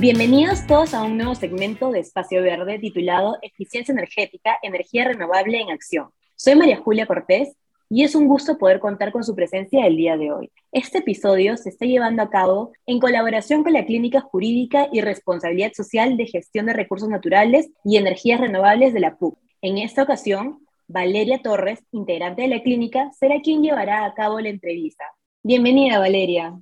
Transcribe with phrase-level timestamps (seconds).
[0.00, 5.70] Bienvenidos todos a un nuevo segmento de Espacio Verde titulado Eficiencia Energética, Energía Renovable en
[5.70, 6.08] Acción.
[6.36, 7.54] Soy María Julia Cortés
[7.90, 10.50] y es un gusto poder contar con su presencia el día de hoy.
[10.72, 15.72] Este episodio se está llevando a cabo en colaboración con la Clínica Jurídica y Responsabilidad
[15.74, 19.38] Social de Gestión de Recursos Naturales y Energías Renovables de la PUC.
[19.60, 24.48] En esta ocasión, Valeria Torres, integrante de la clínica, será quien llevará a cabo la
[24.48, 25.04] entrevista.
[25.42, 26.58] Bienvenida, Valeria.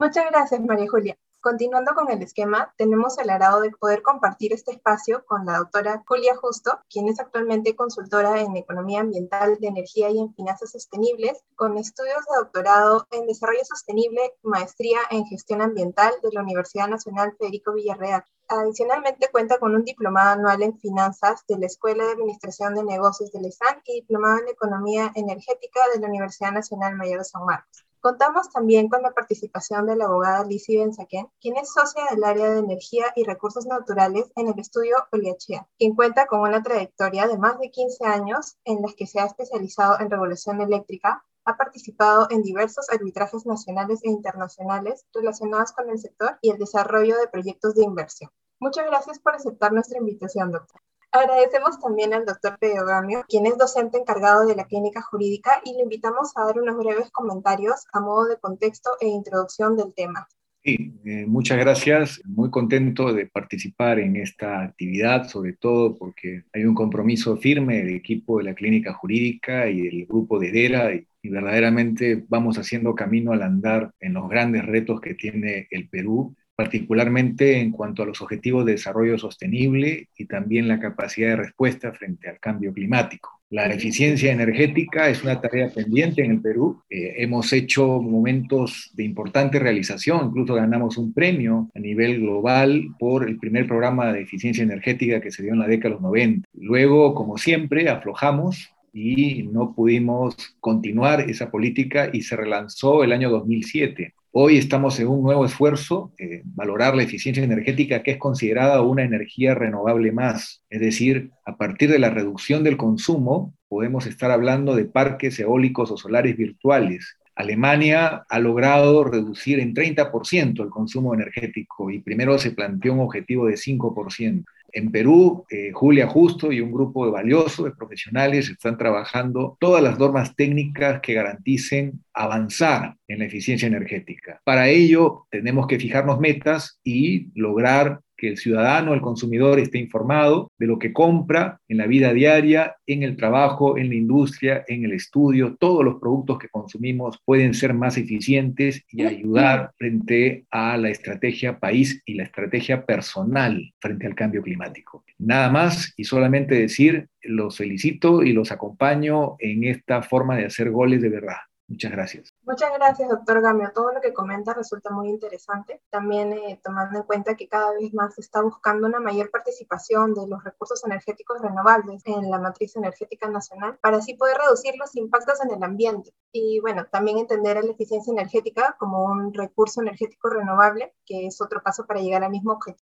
[0.00, 1.16] Muchas gracias, María Julia.
[1.46, 6.02] Continuando con el esquema, tenemos el agrado de poder compartir este espacio con la doctora
[6.04, 11.44] Julia Justo, quien es actualmente consultora en Economía Ambiental de Energía y en Finanzas Sostenibles,
[11.54, 17.36] con estudios de doctorado en Desarrollo Sostenible, maestría en Gestión Ambiental de la Universidad Nacional
[17.38, 18.24] Federico Villarreal.
[18.48, 23.30] Adicionalmente cuenta con un diplomado anual en Finanzas de la Escuela de Administración de Negocios
[23.30, 27.85] de ESAN y diplomado en Economía Energética de la Universidad Nacional Mayor de San Marcos.
[28.00, 32.50] Contamos también con la participación de la abogada Lizzie Benzaquén, quien es socia del área
[32.50, 37.38] de energía y recursos naturales en el estudio Oliachea, quien cuenta con una trayectoria de
[37.38, 42.26] más de 15 años en las que se ha especializado en regulación eléctrica, ha participado
[42.30, 47.74] en diversos arbitrajes nacionales e internacionales relacionados con el sector y el desarrollo de proyectos
[47.74, 48.30] de inversión.
[48.58, 50.80] Muchas gracias por aceptar nuestra invitación, doctor.
[51.16, 55.72] Agradecemos también al doctor Pedro Gamio, quien es docente encargado de la clínica jurídica, y
[55.72, 60.28] le invitamos a dar unos breves comentarios a modo de contexto e introducción del tema.
[60.62, 62.20] Sí, eh, muchas gracias.
[62.26, 67.94] Muy contento de participar en esta actividad, sobre todo porque hay un compromiso firme del
[67.94, 73.32] equipo de la clínica jurídica y del grupo de DERA y verdaderamente vamos haciendo camino
[73.32, 78.22] al andar en los grandes retos que tiene el Perú particularmente en cuanto a los
[78.22, 83.36] objetivos de desarrollo sostenible y también la capacidad de respuesta frente al cambio climático.
[83.50, 86.82] La eficiencia energética es una tarea pendiente en el Perú.
[86.90, 93.28] Eh, hemos hecho momentos de importante realización, incluso ganamos un premio a nivel global por
[93.28, 96.48] el primer programa de eficiencia energética que se dio en la década de los 90.
[96.54, 103.30] Luego, como siempre, aflojamos y no pudimos continuar esa política y se relanzó el año
[103.30, 104.14] 2007.
[104.38, 109.02] Hoy estamos en un nuevo esfuerzo, eh, valorar la eficiencia energética que es considerada una
[109.02, 110.62] energía renovable más.
[110.68, 115.90] Es decir, a partir de la reducción del consumo, podemos estar hablando de parques eólicos
[115.90, 117.16] o solares virtuales.
[117.34, 123.46] Alemania ha logrado reducir en 30% el consumo energético y primero se planteó un objetivo
[123.46, 124.44] de 5%.
[124.76, 129.82] En Perú, eh, Julia Justo y un grupo de valioso de profesionales están trabajando todas
[129.82, 134.42] las normas técnicas que garanticen avanzar en la eficiencia energética.
[134.44, 140.50] Para ello, tenemos que fijarnos metas y lograr que el ciudadano, el consumidor esté informado
[140.58, 144.84] de lo que compra en la vida diaria, en el trabajo, en la industria, en
[144.84, 145.56] el estudio.
[145.58, 151.58] Todos los productos que consumimos pueden ser más eficientes y ayudar frente a la estrategia
[151.58, 155.04] país y la estrategia personal frente al cambio climático.
[155.18, 160.70] Nada más y solamente decir, los felicito y los acompaño en esta forma de hacer
[160.70, 161.36] goles de verdad.
[161.68, 162.32] Muchas gracias.
[162.42, 163.72] Muchas gracias, doctor Gamio.
[163.74, 165.82] Todo lo que comenta resulta muy interesante.
[165.90, 170.14] También eh, tomando en cuenta que cada vez más se está buscando una mayor participación
[170.14, 174.94] de los recursos energéticos renovables en la matriz energética nacional para así poder reducir los
[174.94, 176.14] impactos en el ambiente.
[176.30, 181.64] Y bueno, también entender la eficiencia energética como un recurso energético renovable, que es otro
[181.64, 182.88] paso para llegar al mismo objetivo.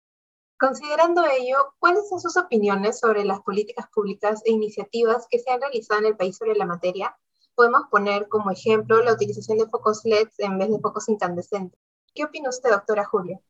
[0.60, 5.60] Considerando ello, ¿cuáles son sus opiniones sobre las políticas públicas e iniciativas que se han
[5.60, 7.16] realizado en el país sobre la materia
[7.58, 11.76] podemos poner como ejemplo la utilización de focos LED en vez de focos incandescentes.
[12.14, 13.40] ¿Qué opina usted, doctora Julia?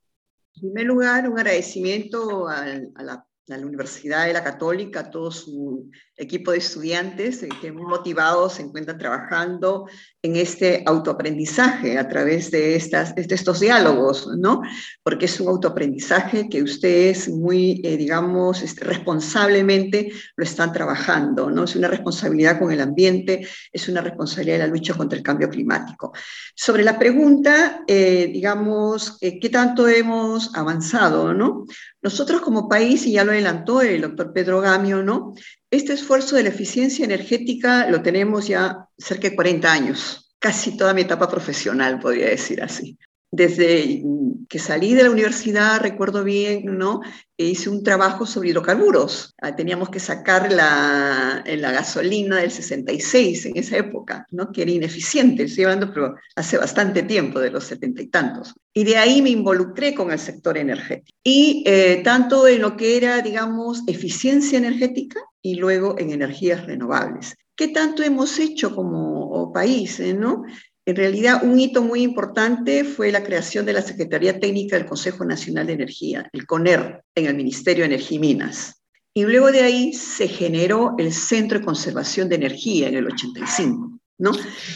[0.54, 5.30] En primer lugar, un agradecimiento a, la, a la Universidad de la Católica, a todo
[5.30, 9.88] su equipo de estudiantes eh, que muy motivados se encuentran trabajando
[10.20, 14.62] en este autoaprendizaje a través de, estas, de estos diálogos, ¿no?
[15.04, 21.64] Porque es un autoaprendizaje que ustedes muy, eh, digamos, este, responsablemente lo están trabajando, ¿no?
[21.64, 25.48] Es una responsabilidad con el ambiente, es una responsabilidad de la lucha contra el cambio
[25.48, 26.12] climático.
[26.54, 31.64] Sobre la pregunta, eh, digamos, ¿qué tanto hemos avanzado, ¿no?
[32.02, 35.34] Nosotros como país, y ya lo adelantó el doctor Pedro Gamio, ¿no?
[35.70, 40.94] Este esfuerzo de la eficiencia energética lo tenemos ya cerca de 40 años, casi toda
[40.94, 42.98] mi etapa profesional, podría decir así.
[43.30, 44.02] Desde
[44.48, 47.02] que salí de la universidad, recuerdo bien, ¿no?
[47.36, 49.34] E hice un trabajo sobre hidrocarburos.
[49.42, 54.50] Ah, teníamos que sacar la, gasolina del 66 en esa época, ¿no?
[54.50, 55.92] que era ineficiente, estoy hablando,
[56.34, 58.54] hace bastante tiempo, de los setenta y tantos.
[58.72, 61.18] Y de ahí me involucré con el sector energético.
[61.22, 67.36] Y eh, tanto en lo que era, digamos, eficiencia energética y luego en energías renovables.
[67.54, 70.00] ¿Qué tanto hemos hecho como país?
[70.00, 70.44] ¿no?
[70.88, 75.22] En realidad, un hito muy importante fue la creación de la Secretaría Técnica del Consejo
[75.22, 78.82] Nacional de Energía, el CONER, en el Ministerio de Energía y Minas.
[79.12, 84.00] Y luego de ahí se generó el Centro de Conservación de Energía en el 85,
[84.16, 84.32] ¿no?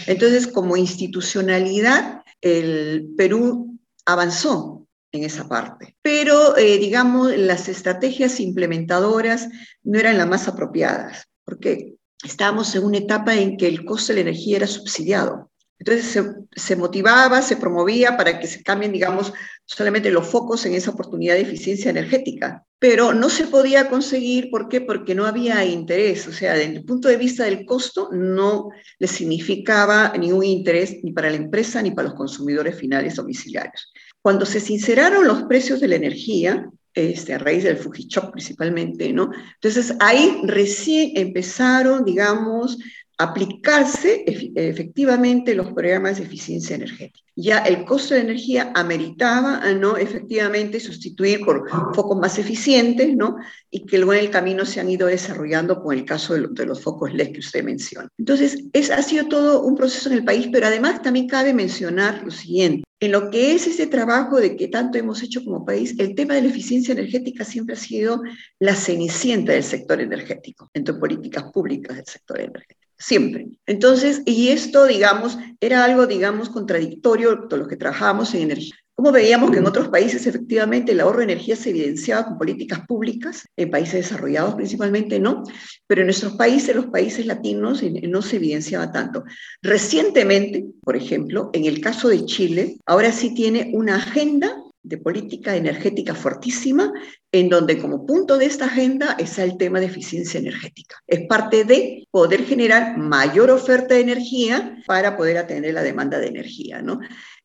[0.07, 5.97] Entonces, como institucionalidad, el Perú avanzó en esa parte.
[6.03, 9.49] Pero, eh, digamos, las estrategias implementadoras
[9.83, 14.17] no eran las más apropiadas, porque estábamos en una etapa en que el costo de
[14.17, 15.49] la energía era subsidiado.
[15.85, 16.25] Entonces
[16.55, 19.33] se, motivaba, se promovía para que se cambien, digamos,
[19.65, 22.65] solamente los focos en esa oportunidad de eficiencia energética.
[22.79, 24.81] Pero no se podía conseguir, ¿por qué?
[24.81, 26.29] Porque no había interés.
[26.29, 28.69] O sea, desde el punto de vista del costo, no
[29.01, 33.93] le significaba ningún interés ni para la empresa ni para los consumidores finales domiciliarios.
[34.21, 39.33] Cuando se sinceraron los precios de la energía, este, a raíz del Fujichok principalmente, ¿no?
[39.55, 42.79] Entonces ahí recién empezaron, digamos,
[43.23, 47.23] aplicarse efectivamente los programas de eficiencia energética.
[47.35, 53.37] Ya el costo de energía ameritaba no efectivamente sustituir por focos más eficientes, ¿no?
[53.71, 56.83] Y que luego en el camino se han ido desarrollando con el caso de, los
[56.83, 58.09] focos LED que usted menciona.
[58.19, 62.23] Entonces, es, ha sido todo un proceso en el país, pero además también cabe mencionar
[62.23, 62.85] lo siguiente.
[63.01, 66.35] En lo que es ese trabajo de que tanto hemos hecho como país, el tema
[66.35, 68.23] de la eficiencia energética siempre ha sido
[68.61, 73.49] la cenicienta del sector energético, entre políticas públicas del sector energético siempre.
[73.67, 78.75] Entonces, y esto, digamos, era algo, digamos, contradictorio con los que trabajábamos en energía.
[78.95, 82.87] Como veíamos que en otros países efectivamente el ahorro de energía se evidenciaba con políticas
[82.87, 85.43] públicas, en países desarrollados principalmente no,
[85.87, 89.25] pero en nuestros países, los países latinos, no se evidenciaba tanto.
[89.63, 95.57] Recientemente, por ejemplo, en el caso de Chile, ahora sí tiene una agenda de política
[95.57, 96.93] energética fortísima,
[97.31, 100.97] en donde como punto de esta agenda está el tema de eficiencia energética.
[101.07, 106.27] Es parte de poder generar mayor oferta de energía para poder atender la demanda de
[106.27, 107.01] energía, ¿no?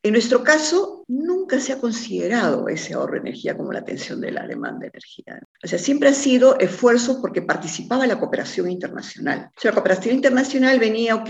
[0.08, 4.30] En nuestro caso, nunca se ha considerado ese ahorro de energía como la atención de
[4.30, 5.38] la demanda de energía.
[5.62, 9.50] O sea, siempre ha sido esfuerzo porque participaba la cooperación internacional.
[9.54, 11.28] O sea, la cooperación internacional venía, ok,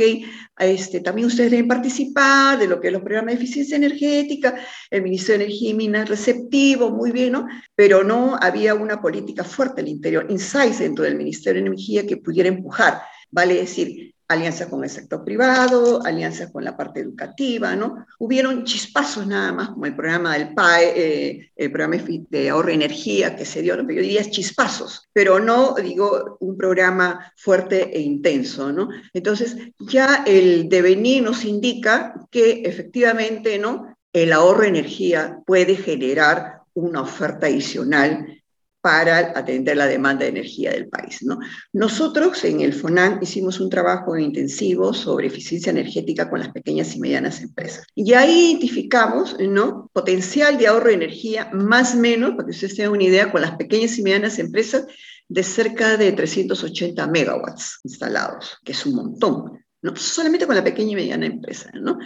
[0.60, 4.54] este, también ustedes deben participar de lo que es los programas de eficiencia energética,
[4.90, 7.48] el Ministerio de Energía y Minas receptivo, muy bien, ¿no?
[7.74, 12.18] Pero no había una política fuerte al interior, insights dentro del Ministerio de Energía que
[12.18, 18.06] pudiera empujar, vale decir, alianzas con el sector privado, alianzas con la parte educativa, ¿no?
[18.18, 22.74] Hubieron chispazos nada más, como el programa del PAE, eh, el programa de ahorro de
[22.74, 28.70] energía que se dio, yo diría chispazos, pero no, digo, un programa fuerte e intenso,
[28.70, 28.90] ¿no?
[29.14, 33.96] Entonces, ya el devenir nos indica que efectivamente, ¿no?
[34.12, 38.37] El ahorro de energía puede generar una oferta adicional
[38.80, 41.22] para atender la demanda de energía del país.
[41.22, 41.38] ¿no?
[41.72, 47.00] Nosotros en el FONAN hicimos un trabajo intensivo sobre eficiencia energética con las pequeñas y
[47.00, 47.84] medianas empresas.
[47.94, 49.90] Y ahí identificamos ¿no?
[49.92, 53.40] potencial de ahorro de energía más o menos, para que ustedes tengan una idea, con
[53.40, 54.86] las pequeñas y medianas empresas
[55.28, 59.64] de cerca de 380 megawatts instalados, que es un montón.
[59.82, 59.94] ¿no?
[59.96, 61.70] Solamente con la pequeña y mediana empresa.
[61.74, 61.98] ¿no?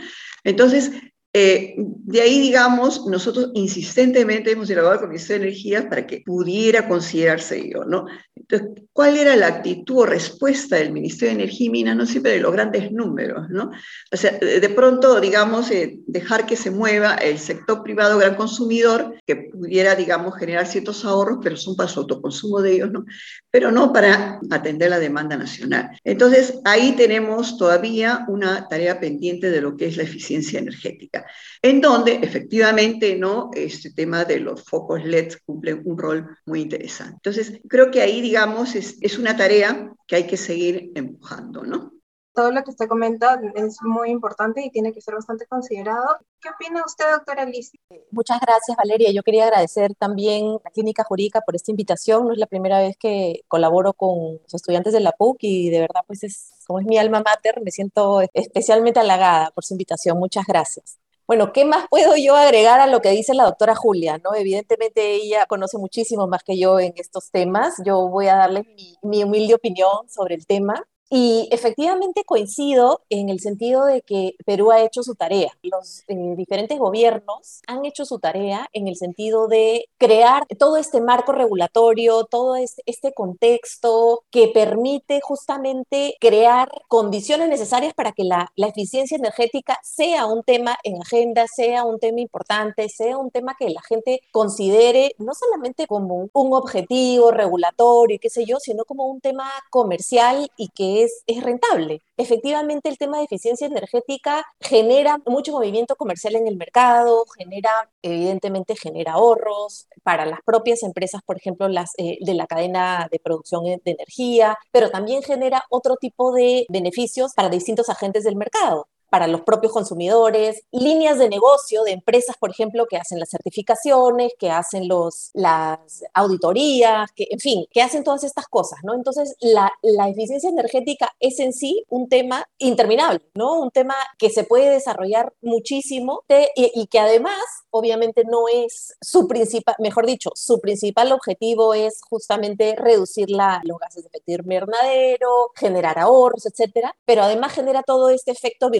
[0.45, 0.93] Entonces,
[1.35, 6.21] eh, de ahí, digamos, nosotros insistentemente hemos dialogado con el Ministerio de Energía para que
[6.21, 8.05] pudiera considerarse ello, ¿no?
[8.37, 11.97] Entonces, ¿cuál era la actitud o respuesta del Ministerio de Energía y Minas?
[11.97, 13.71] No siempre de los grandes números, ¿no?
[14.13, 19.15] O sea, de pronto, digamos, eh, dejar que se mueva el sector privado gran consumidor,
[19.27, 23.07] que pudiera, digamos, generar ciertos ahorros, pero son para su autoconsumo de ellos, ¿no?
[23.51, 25.99] Pero no para atender la demanda nacional.
[26.05, 31.22] Entonces, ahí tenemos todavía una tarea pendiente de lo que es la eficiencia energética
[31.61, 33.51] en donde efectivamente ¿no?
[33.55, 37.15] este tema de los focos LED cumple un rol muy interesante.
[37.15, 41.93] Entonces, creo que ahí, digamos, es, es una tarea que hay que seguir empujando, ¿no?
[42.35, 46.19] todo lo que usted comenta es muy importante y tiene que ser bastante considerado.
[46.41, 47.73] ¿Qué opina usted, doctora Liz?
[48.11, 49.11] Muchas gracias, Valeria.
[49.13, 52.27] Yo quería agradecer también a la Clínica Jurídica por esta invitación.
[52.27, 55.81] No es la primera vez que colaboro con los estudiantes de la PUC y de
[55.81, 60.19] verdad, pues es, como es mi alma mater, me siento especialmente halagada por su invitación.
[60.19, 61.02] Muchas gracias.
[61.27, 64.19] Bueno, ¿qué más puedo yo agregar a lo que dice la doctora Julia?
[64.19, 64.35] ¿no?
[64.35, 67.75] Evidentemente ella conoce muchísimo más que yo en estos temas.
[67.85, 70.85] Yo voy a darle mi, mi humilde opinión sobre el tema.
[71.15, 75.53] Y efectivamente coincido en el sentido de que Perú ha hecho su tarea.
[75.63, 81.03] Los eh, diferentes gobiernos han hecho su tarea en el sentido de crear todo este
[81.03, 88.69] marco regulatorio, todo este, contexto que permite justamente crear condiciones necesarias para que la, la
[88.69, 93.69] eficiencia energética sea un tema en agenda, sea un tema importante, sea un tema que
[93.69, 99.21] la gente considere no solamente como un objetivo regulatorio qué sé yo, sino como un
[99.21, 102.03] tema comercial y que es, rentable.
[102.17, 108.77] Efectivamente, el tema de eficiencia energética genera mucho movimiento comercial en el mercado, genera, evidentemente,
[108.77, 113.65] genera ahorros para las propias empresas, por ejemplo, las eh, de la cadena de producción
[113.65, 119.27] de energía, pero también genera otro tipo de beneficios para distintos agentes del mercado para
[119.27, 124.51] los propios consumidores, líneas de negocio de empresas, por ejemplo, que hacen las certificaciones, que
[124.51, 128.95] hacen los, las auditorías, que, en fin, que hacen todas estas cosas, ¿no?
[128.95, 133.61] Entonces, la, la eficiencia energética es en sí un tema interminable, ¿no?
[133.61, 136.25] Un tema que se puede desarrollar muchísimo
[136.57, 137.37] y, y que además
[137.69, 143.79] obviamente no es su principal, mejor dicho, su principal objetivo es justamente reducir la, los
[143.79, 148.71] gases de efecto invernadero, generar ahorros, etcétera, pero además genera todo este efecto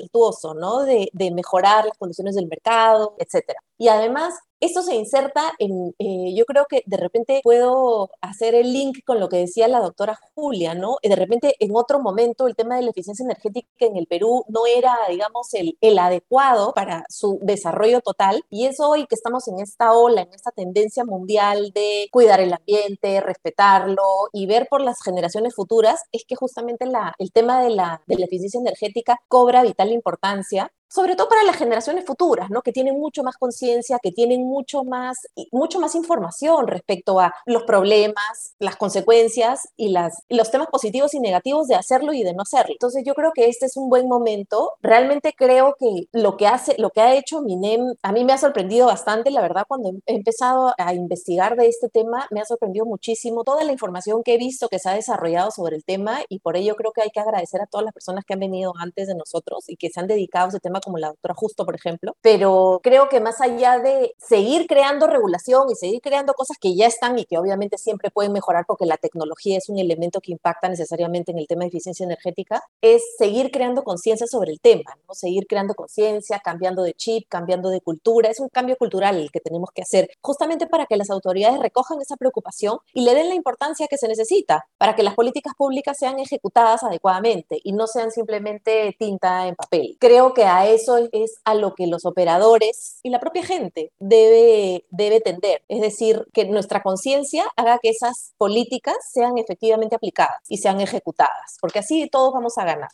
[0.55, 0.83] ¿no?
[0.83, 3.61] De, de mejorar las condiciones del mercado, etcétera.
[3.79, 8.73] Y además esto se inserta en, eh, yo creo que de repente puedo hacer el
[8.73, 10.99] link con lo que decía la doctora Julia, ¿no?
[11.03, 14.67] De repente en otro momento el tema de la eficiencia energética en el Perú no
[14.67, 19.59] era, digamos, el, el adecuado para su desarrollo total y es hoy que estamos en
[19.59, 24.03] esta ola, en esta tendencia mundial de cuidar el ambiente, respetarlo
[24.33, 26.87] y ver por las generaciones futuras, es que justamente
[27.19, 31.57] el tema de la, de la eficiencia energética cobra vital importancia sobre todo para las
[31.57, 32.61] generaciones futuras, ¿no?
[32.61, 35.17] que tienen mucho más conciencia, que tienen mucho más,
[35.51, 41.21] mucho más información respecto a los problemas, las consecuencias y las, los temas positivos y
[41.21, 42.75] negativos de hacerlo y de no hacerlo.
[42.75, 44.73] Entonces yo creo que este es un buen momento.
[44.83, 48.39] Realmente creo que lo que, hace, lo que ha hecho MINEM a mí me ha
[48.39, 52.85] sorprendido bastante, la verdad, cuando he empezado a investigar de este tema, me ha sorprendido
[52.85, 56.41] muchísimo toda la información que he visto que se ha desarrollado sobre el tema y
[56.41, 59.09] por ello creo que hay que agradecer a todas las personas que han venido antes
[59.09, 61.75] de nosotros y que se han dedicado a este tema como la doctora Justo, por
[61.75, 66.75] ejemplo, pero creo que más allá de seguir creando regulación y seguir creando cosas que
[66.75, 70.33] ya están y que obviamente siempre pueden mejorar porque la tecnología es un elemento que
[70.33, 74.97] impacta necesariamente en el tema de eficiencia energética, es seguir creando conciencia sobre el tema,
[75.09, 75.15] ¿no?
[75.15, 79.41] seguir creando conciencia, cambiando de chip, cambiando de cultura, es un cambio cultural el que
[79.41, 83.35] tenemos que hacer, justamente para que las autoridades recojan esa preocupación y le den la
[83.35, 88.11] importancia que se necesita, para que las políticas públicas sean ejecutadas adecuadamente y no sean
[88.11, 89.97] simplemente tinta en papel.
[90.01, 94.87] Creo que a eso es a lo que los operadores y la propia gente debe,
[94.91, 95.63] debe tender.
[95.69, 101.57] Es decir, que nuestra conciencia haga que esas políticas sean efectivamente aplicadas y sean ejecutadas,
[101.61, 102.91] porque así todos vamos a ganar.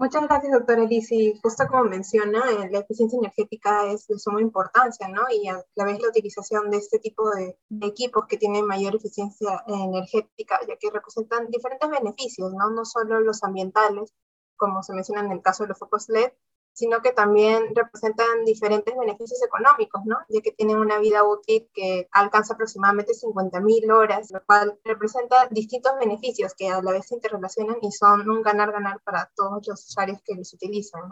[0.00, 1.38] Muchas gracias, doctora Lisi.
[1.42, 5.24] Justo como menciona, eh, la eficiencia energética es de suma importancia, ¿no?
[5.30, 8.96] Y a la vez la utilización de este tipo de, de, equipos que tienen mayor
[8.96, 12.70] eficiencia energética, ya que representan diferentes beneficios, ¿no?
[12.70, 14.14] No solo los ambientales,
[14.56, 16.32] como se menciona en el caso de los focos LED,
[16.72, 20.16] sino que también representan diferentes beneficios económicos, ¿no?
[20.28, 25.92] Ya que tienen una vida útil que alcanza aproximadamente 50.000 horas, lo cual representa distintos
[25.98, 30.20] beneficios que a la vez se interrelacionan y son un ganar-ganar para todos los usuarios
[30.24, 31.02] que los utilizan.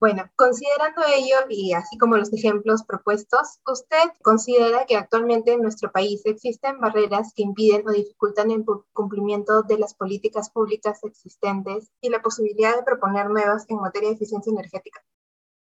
[0.00, 5.92] Bueno, considerando ello y así como los ejemplos propuestos, ¿usted considera que actualmente en nuestro
[5.92, 8.64] país existen barreras que impiden o dificultan el
[8.94, 14.14] cumplimiento de las políticas públicas existentes y la posibilidad de proponer nuevas en materia de
[14.14, 15.04] eficiencia energética?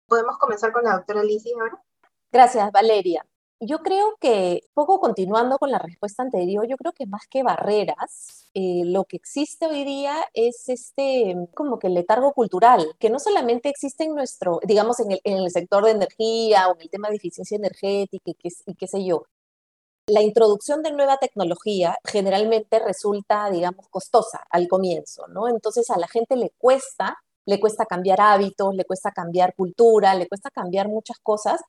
[0.07, 1.83] ¿Podemos comenzar con la doctora Lizzie ahora?
[2.31, 3.25] Gracias, Valeria.
[3.59, 8.49] Yo creo que, poco continuando con la respuesta anterior, yo creo que más que barreras,
[8.53, 13.17] eh, lo que existe hoy día es este, como que el letargo cultural, que no
[13.17, 17.15] solamente existe en nuestro, digamos, en el, sector de energía o en el tema de
[17.15, 19.23] eficiencia energética y qué, y qué sé yo.
[20.07, 25.47] La introducción de nueva tecnología generalmente resulta, digamos, costosa al comienzo, ¿no?
[25.49, 30.27] Entonces a la gente le cuesta le cuesta cambiar hábitos, le cuesta cambiar cultura, le
[30.27, 31.61] cuesta cambiar muchas cosas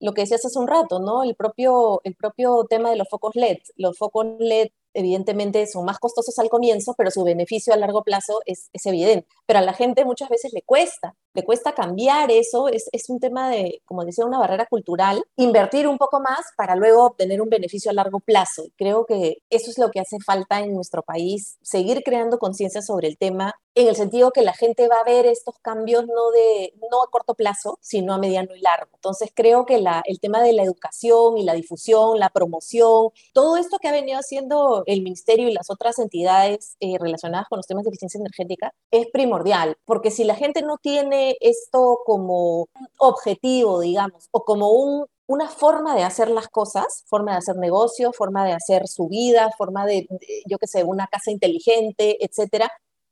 [0.00, 1.22] lo que decías hace un rato, ¿no?
[1.22, 3.58] El propio, el propio tema de los focos LED.
[3.76, 8.40] Los focos LED evidentemente son más costosos al comienzo, pero su beneficio a largo plazo
[8.46, 9.26] es, es evidente.
[9.46, 11.14] Pero a la gente muchas veces le cuesta,
[11.44, 15.98] cuesta cambiar eso, es, es, un tema de, como decía, una barrera cultural, invertir un
[15.98, 18.64] poco más para luego obtener un beneficio a largo plazo.
[18.76, 23.08] Creo que eso es lo que hace falta en nuestro país, seguir creando conciencia sobre
[23.08, 26.74] el tema, en el sentido que la gente va a ver estos cambios no, de,
[26.90, 28.90] no a corto plazo, sino a mediano y largo.
[28.94, 33.56] Entonces creo que la, el tema de la educación y la difusión, la promoción, todo
[33.56, 37.66] esto que ha venido haciendo el Ministerio y las otras entidades eh, relacionadas con los
[37.66, 42.68] temas de eficiencia energética es primordial, porque si la gente no tiene esto como
[42.98, 48.12] objetivo, digamos, o como un, una forma de hacer las cosas, forma de hacer negocio,
[48.12, 52.70] forma de hacer su vida, forma de, de yo qué sé, una casa inteligente, etcétera,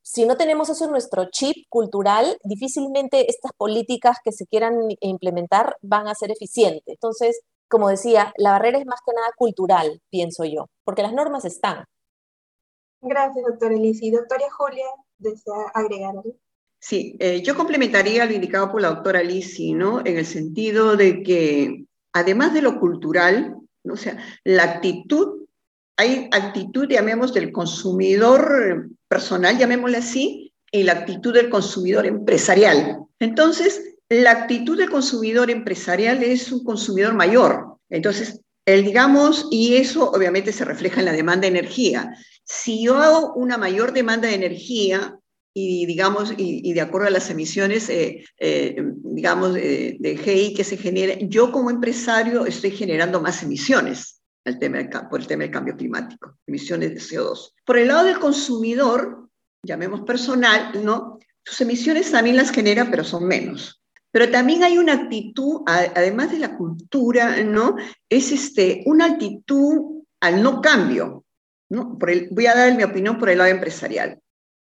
[0.08, 5.76] si no tenemos eso en nuestro chip cultural, difícilmente estas políticas que se quieran implementar
[5.82, 6.84] van a ser eficientes.
[6.86, 11.44] Entonces, como decía, la barrera es más que nada cultural, pienso yo, porque las normas
[11.44, 11.86] están.
[13.00, 14.12] Gracias, doctora Elisi.
[14.12, 14.86] Doctora Julia,
[15.18, 16.36] desea agregar algo.
[16.78, 20.00] Sí, eh, yo complementaría lo indicado por la doctora Lisi, ¿no?
[20.04, 23.94] En el sentido de que, además de lo cultural, ¿no?
[23.94, 25.46] o sea, la actitud,
[25.96, 32.98] hay actitud, llamemos, del consumidor personal, llamémosle así, y la actitud del consumidor empresarial.
[33.18, 37.78] Entonces, la actitud del consumidor empresarial es un consumidor mayor.
[37.88, 42.16] Entonces, el, digamos, y eso obviamente se refleja en la demanda de energía.
[42.44, 45.18] Si yo hago una mayor demanda de energía,
[45.58, 50.76] y digamos, y, de acuerdo a las emisiones, eh, eh, digamos, de, GI que se
[50.76, 55.74] genera, yo como empresario estoy generando más emisiones el tema por el tema del cambio
[55.74, 57.54] climático, emisiones de CO2.
[57.64, 59.30] Por el lado del consumidor,
[59.62, 61.20] llamemos personal, ¿no?
[61.42, 63.82] Sus emisiones también las genera, pero son menos.
[64.10, 67.76] Pero también hay una actitud, además de la cultura, ¿no?
[68.10, 71.24] Es este, una actitud al no cambio,
[71.70, 71.96] ¿no?
[71.98, 74.20] Por el, voy a dar mi opinión por el lado empresarial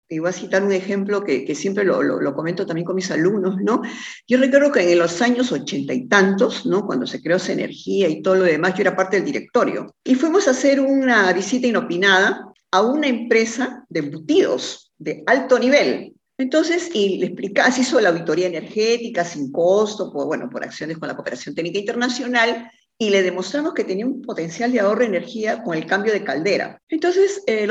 [0.08, 3.56] y voy a citar un ejemplo que, siempre lo, lo, comento también con mis alumnos,
[3.60, 3.82] ¿no?
[4.26, 6.86] Yo recuerdo que en los años ochenta y tantos, ¿no?
[6.86, 9.94] Cuando se creó energía y todo lo demás, yo era parte del directorio.
[10.04, 16.14] Y fuimos a hacer una visita inopinada a una empresa de embutidos de alto nivel.
[16.38, 20.98] Entonces, y le explicaba, se hizo la auditoría energética sin costo, por, bueno, por acciones
[20.98, 25.06] con la Cooperación Técnica Internacional, y le demostramos que tenía un potencial de ahorro de
[25.06, 26.80] energía con el cambio de caldera.
[26.88, 27.68] Entonces, eh,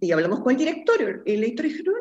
[0.00, 1.98] y hablamos con el directorio, el director dijo, no, no,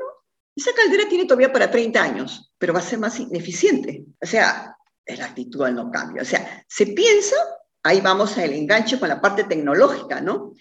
[0.56, 4.06] esa caldera tiene todavía para 30 años, pero va a ser más ineficiente.
[4.22, 6.22] O sea, la actitud no cambio.
[6.22, 7.36] O sea, se piensa,
[7.84, 10.54] ahí vamos al enganche con la parte tecnológica, ¿no?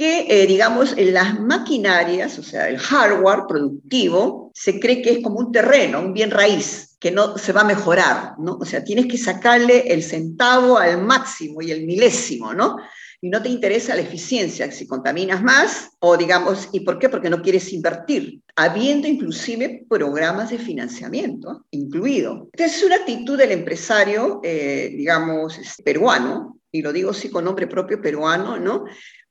[0.00, 5.38] Que, eh, digamos, las maquinarias, o sea, el hardware productivo, se cree que es como
[5.38, 8.56] un terreno, un bien raíz, que no se va a mejorar, ¿no?
[8.58, 12.78] O sea, tienes que sacarle el centavo al máximo y el milésimo, ¿no?
[13.20, 17.10] Y no te interesa la eficiencia, si contaminas más, o digamos, ¿y por qué?
[17.10, 22.48] Porque no quieres invertir, habiendo inclusive programas de financiamiento incluido.
[22.54, 27.66] Entonces, es una actitud del empresario, eh, digamos, peruano, y lo digo sí con nombre
[27.66, 28.84] propio peruano, ¿no?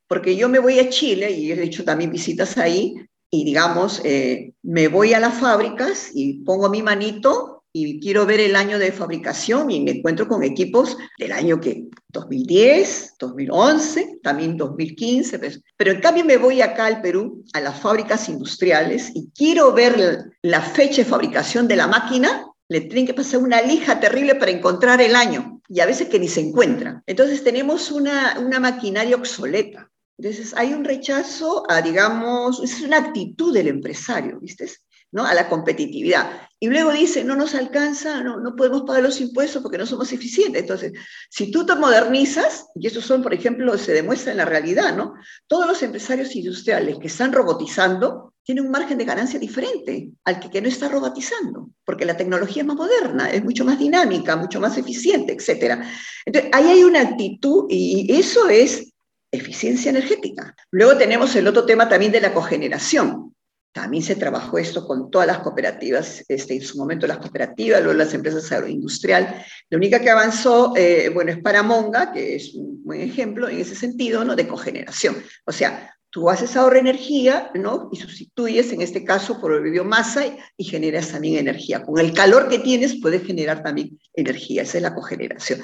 [0.09, 2.95] Porque yo me voy a Chile y he hecho también visitas ahí
[3.31, 8.39] y digamos, eh, me voy a las fábricas y pongo mi manito y quiero ver
[8.39, 14.57] el año de fabricación y me encuentro con equipos del año que 2010, 2011, también
[14.57, 15.61] 2015, pues.
[15.77, 20.31] pero en cambio me voy acá al Perú, a las fábricas industriales y quiero ver
[20.41, 24.51] la fecha de fabricación de la máquina, le tienen que pasar una lija terrible para
[24.51, 27.03] encontrar el año y a veces que ni se encuentra.
[27.05, 29.88] Entonces tenemos una, una maquinaria obsoleta.
[30.19, 34.69] Entonces, hay un rechazo a, digamos, es una actitud del empresario, ¿viste?
[35.13, 35.25] ¿No?
[35.25, 36.29] A la competitividad.
[36.59, 40.11] Y luego dice, no nos alcanza, no, no podemos pagar los impuestos porque no somos
[40.11, 40.61] eficientes.
[40.61, 40.91] Entonces,
[41.29, 45.13] si tú te modernizas, y eso son, por ejemplo, se demuestra en la realidad, ¿no?
[45.47, 50.49] Todos los empresarios industriales que están robotizando tienen un margen de ganancia diferente al que,
[50.49, 54.59] que no está robotizando, porque la tecnología es más moderna, es mucho más dinámica, mucho
[54.59, 55.81] más eficiente, etc.
[56.25, 58.91] Entonces, ahí hay una actitud y eso es
[59.31, 60.55] eficiencia energética.
[60.71, 63.35] Luego tenemos el otro tema también de la cogeneración.
[63.71, 67.97] También se trabajó esto con todas las cooperativas, este, en su momento las cooperativas, luego
[67.97, 69.45] las empresas agroindustrial.
[69.69, 73.75] La única que avanzó, eh, bueno, es Paramonga, que es un buen ejemplo en ese
[73.75, 74.35] sentido, ¿no?
[74.35, 75.17] De cogeneración.
[75.45, 77.89] O sea, tú haces ahorro energía, ¿no?
[77.91, 81.83] Y sustituyes, en este caso, por biomasa y, y, generas también energía.
[81.83, 85.61] Con el calor que tienes puedes generar también energía, esa es la cogeneración.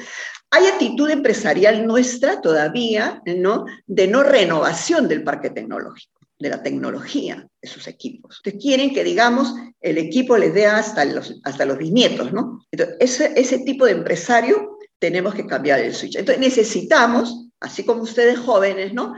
[0.51, 3.65] Hay actitud empresarial nuestra todavía, ¿no?
[3.85, 8.37] De no renovación del parque tecnológico, de la tecnología de sus equipos.
[8.37, 12.65] Ustedes quieren que, digamos, el equipo les dé hasta los, hasta los bisnietos, ¿no?
[12.71, 16.15] Entonces, ese, ese tipo de empresario tenemos que cambiar el switch.
[16.15, 19.13] Entonces, necesitamos, así como ustedes jóvenes, ¿no?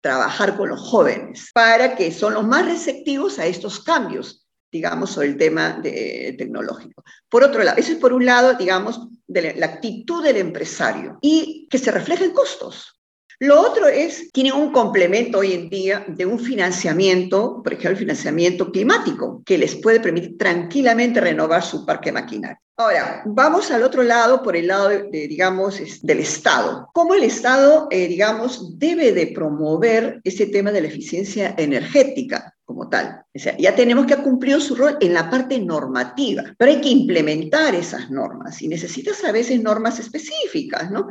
[0.00, 5.28] Trabajar con los jóvenes para que son los más receptivos a estos cambios digamos, sobre
[5.28, 7.02] el tema de, tecnológico.
[7.28, 11.66] Por otro lado, eso es por un lado, digamos, de la, actitud del empresario y
[11.68, 12.99] que se refleja en costos.
[13.42, 17.96] Lo otro es, tiene un complemento hoy en día de un financiamiento, por ejemplo, el
[17.96, 22.58] financiamiento climático, que les puede permitir tranquilamente renovar su parque maquinario.
[22.76, 26.88] Ahora, vamos al otro lado, por el lado, de, digamos, del Estado.
[26.92, 32.88] ¿Cómo el Estado, eh, digamos, debe de promover ese tema de la eficiencia energética como
[32.88, 33.22] tal?
[33.34, 36.88] O sea, ya tenemos que cumplir su rol en la parte normativa, pero hay que
[36.88, 41.08] implementar esas normas y necesitas a veces normas específicas, ¿no?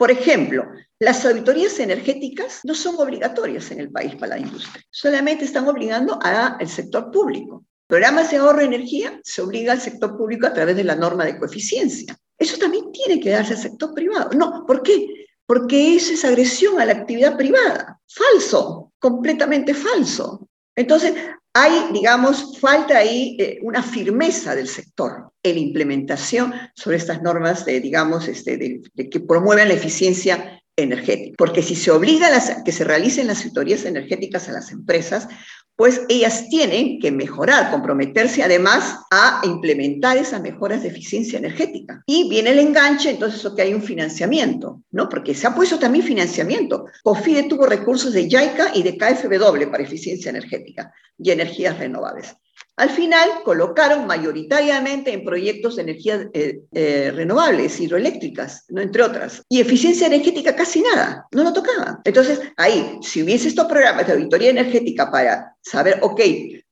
[0.00, 0.64] Por ejemplo,
[0.98, 6.18] las auditorías energéticas no son obligatorias en el país para la industria, solamente están obligando
[6.22, 7.66] al sector público.
[7.86, 11.26] Programas de ahorro de energía se obliga al sector público a través de la norma
[11.26, 12.16] de coeficiencia.
[12.38, 14.30] Eso también tiene que darse al sector privado.
[14.32, 15.26] No, ¿por qué?
[15.44, 18.00] Porque eso es agresión a la actividad privada.
[18.08, 20.48] Falso, completamente falso.
[20.74, 21.12] Entonces,
[21.52, 27.80] hay, digamos, falta ahí eh, una firmeza del sector en implementación sobre estas normas, de,
[27.80, 31.34] digamos, este, de, que promuevan la eficiencia energética.
[31.36, 35.28] Porque si se obliga a que se realicen las auditorías energéticas a las empresas,
[35.76, 42.02] pues ellas tienen que mejorar, comprometerse además a implementar esas mejoras de eficiencia energética.
[42.06, 45.08] Y viene el enganche, entonces, que hay un financiamiento, ¿no?
[45.08, 46.84] Porque se ha puesto también financiamiento.
[47.02, 52.36] COFIDE tuvo recursos de JICA y de KfW para eficiencia energética y energías renovables.
[52.80, 58.80] Al final colocaron mayoritariamente en proyectos de energías eh, eh, renovables, hidroeléctricas, ¿no?
[58.80, 59.42] entre otras.
[59.50, 61.98] Y eficiencia energética casi nada, no lo tocaban.
[62.04, 66.22] Entonces, ahí, si hubiese estos programas de auditoría energética para saber, ok,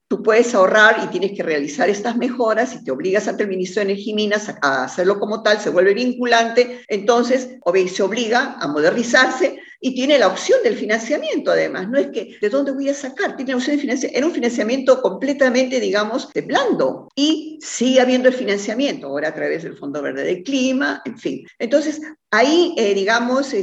[0.08, 3.80] tú puedes ahorrar y tienes que realizar estas mejoras y te obligas ante el ministro
[3.80, 7.50] de Energía y Minas a hacerlo como tal, se vuelve vinculante, entonces
[7.94, 12.48] se obliga a modernizarse y tiene la opción del financiamiento además, no es que de
[12.48, 16.42] dónde voy a sacar, tiene la opción de financiamiento, era un financiamiento completamente, digamos, de
[16.42, 21.18] blando y sigue habiendo el financiamiento, ahora a través del Fondo Verde del Clima, en
[21.18, 21.46] fin.
[21.58, 23.54] Entonces, Ahí, eh, digamos,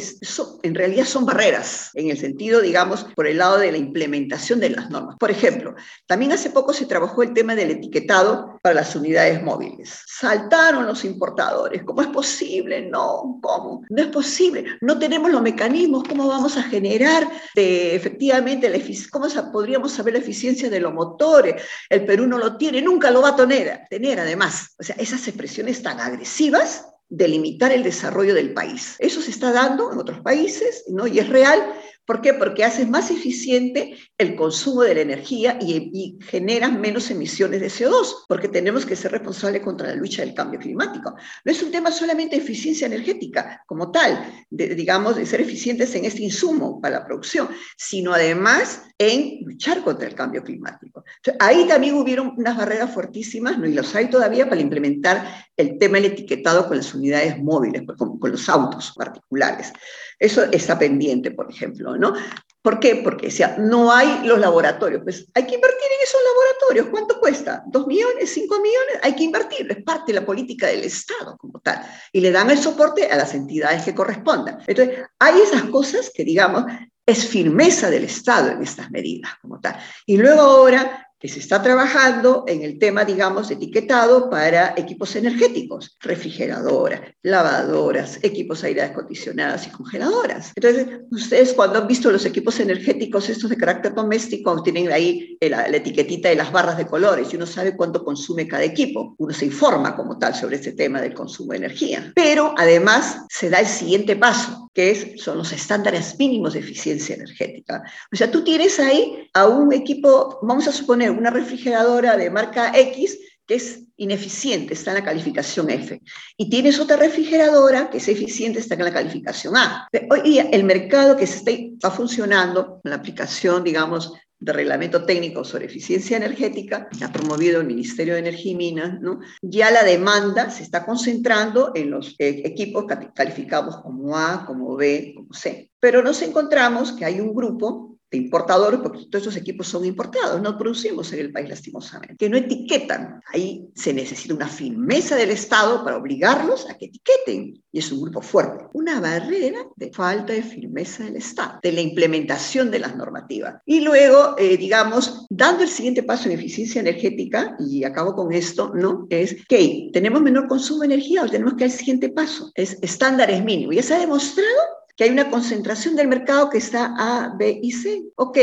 [0.63, 4.71] en realidad son barreras, en el sentido, digamos, por el lado de la implementación de
[4.71, 5.17] las normas.
[5.19, 5.75] Por ejemplo,
[6.07, 10.01] también hace poco se trabajó el tema del etiquetado para las unidades móviles.
[10.07, 11.83] Saltaron los importadores.
[11.83, 12.89] ¿Cómo es posible?
[12.89, 13.83] No, ¿cómo?
[13.87, 14.65] No es posible.
[14.81, 16.03] No tenemos los mecanismos.
[16.07, 18.79] ¿Cómo vamos a generar efectivamente, la
[19.11, 21.61] cómo podríamos saber la eficiencia de los motores?
[21.87, 24.73] El Perú no lo tiene, nunca lo va a tener, tener además.
[24.79, 28.95] O sea, esas expresiones tan agresivas delimitar el desarrollo del país.
[28.99, 31.07] Eso se está dando en otros países, ¿no?
[31.07, 31.61] Y es real,
[32.05, 32.35] ¿Por qué?
[32.35, 38.25] Porque haces más eficiente el consumo de la energía y, generas menos emisiones de CO2,
[38.27, 41.15] porque tenemos que ser responsables contra la lucha del cambio climático.
[41.43, 45.93] No es un tema solamente de eficiencia energética como tal, de, digamos, de ser eficientes
[45.95, 51.03] en este insumo para la producción, sino además en luchar contra el cambio climático.
[51.39, 53.67] ahí también hubieron unas barreras fuertísimas, ¿no?
[53.67, 58.19] y los hay todavía para implementar el tema del etiquetado con las unidades móviles, con,
[58.19, 59.71] con los autos particulares.
[60.19, 62.13] Eso está pendiente, por ejemplo, ¿no?
[62.61, 62.95] ¿Por qué?
[63.03, 65.03] Porque decía, no hay los laboratorios.
[65.03, 66.87] Pues hay que invertir en esos laboratorios.
[66.87, 67.63] ¿Cuánto cuesta?
[67.67, 68.31] ¿Dos millones?
[68.31, 68.99] ¿Cinco millones?
[69.03, 69.67] Hay que invertir.
[69.69, 71.79] Es parte de la política del Estado como tal.
[72.11, 74.59] Y le dan el soporte a las entidades que correspondan.
[74.65, 76.65] Entonces, hay esas cosas que, digamos,
[77.05, 79.77] es firmeza del Estado en estas medidas como tal.
[80.07, 87.01] Y luego ahora se está trabajando en el tema, digamos, etiquetado para equipos energéticos, refrigeradoras,
[87.23, 90.51] lavadoras, equipos aire acondicionados y congeladoras.
[90.55, 95.67] Entonces, ustedes cuando han visto los equipos energéticos, estos de carácter doméstico, tienen ahí la,
[95.67, 99.15] la etiquetita de las barras de colores y uno sabe cuánto consume cada equipo.
[99.17, 102.11] Uno se informa como tal sobre este tema del consumo de energía.
[102.15, 107.15] Pero además se da el siguiente paso, que es, son los estándares mínimos de eficiencia
[107.15, 107.83] energética.
[108.11, 112.71] O sea, tú tienes ahí a un equipo, vamos a suponer, una refrigeradora de marca
[112.77, 116.01] X que es ineficiente, está en la calificación F.
[116.37, 119.87] Y tienes otra refrigeradora que es eficiente, está en la calificación A.
[120.09, 126.17] Hoy día el mercado que está, funcionando, la aplicación, digamos, de reglamento técnico sobre eficiencia
[126.17, 128.99] energética, que ha promovido el Ministerio de Energía y Minas,
[129.41, 135.13] ya la demanda se está concentrando en los eh, equipos calificados como A, como B,
[135.15, 135.71] como C.
[135.79, 140.57] Pero nos encontramos que hay un grupo importadores, porque todos esos equipos son importados, no
[140.57, 143.21] producimos en el país lastimosamente, que no etiquetan.
[143.33, 148.01] Ahí se necesita una firmeza del Estado para obligarlos a que etiqueten, y es un
[148.01, 148.65] grupo fuerte.
[148.73, 153.55] Una barrera de falta de firmeza del Estado, de la implementación de las normativas.
[153.65, 158.71] Y luego, eh, digamos, dando el siguiente paso en eficiencia energética, y acabo con esto,
[158.73, 159.07] ¿no?
[159.09, 162.77] Es que tenemos menor consumo de energía, o tenemos que ir al siguiente paso, es
[162.81, 163.75] estándares mínimos.
[163.75, 164.49] Ya se ha demostrado
[164.95, 168.03] que hay una concentración del mercado que está A, B y C.
[168.15, 168.37] Ok,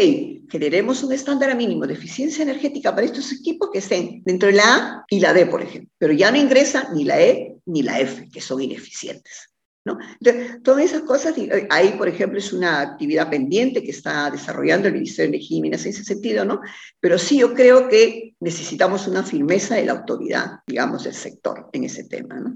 [0.51, 4.65] generemos un estándar mínimo de eficiencia energética para estos equipos que estén dentro de la
[4.65, 8.01] A y la D, por ejemplo, pero ya no ingresa ni la E ni la
[8.01, 9.49] F, que son ineficientes.
[9.85, 9.99] ¿No?
[10.21, 14.87] Entonces, todas esas cosas, eh, ahí, por ejemplo, es una actividad pendiente que está desarrollando
[14.87, 16.61] el Ministerio de Energía y Minas en ese sentido, ¿no?
[17.01, 21.83] Pero sí, yo creo que necesitamos una firmeza de la autoridad, digamos, del sector en
[21.83, 22.55] ese tema, ¿no?